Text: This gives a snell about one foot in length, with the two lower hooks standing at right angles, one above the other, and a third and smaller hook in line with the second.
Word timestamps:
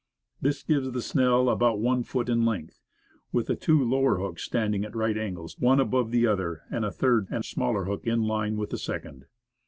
This 0.41 0.63
gives 0.63 0.87
a 0.87 0.99
snell 1.03 1.47
about 1.47 1.77
one 1.77 2.01
foot 2.01 2.27
in 2.27 2.43
length, 2.43 2.81
with 3.31 3.45
the 3.45 3.55
two 3.55 3.79
lower 3.83 4.17
hooks 4.17 4.41
standing 4.41 4.83
at 4.83 4.95
right 4.95 5.15
angles, 5.15 5.55
one 5.59 5.79
above 5.79 6.09
the 6.09 6.25
other, 6.25 6.63
and 6.71 6.83
a 6.83 6.89
third 6.89 7.27
and 7.29 7.45
smaller 7.45 7.83
hook 7.85 8.07
in 8.07 8.23
line 8.23 8.57
with 8.57 8.71
the 8.71 8.79
second. 8.79 9.25